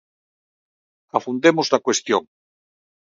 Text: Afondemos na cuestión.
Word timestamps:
Afondemos 1.17 1.67
na 1.69 1.83
cuestión. 1.85 2.23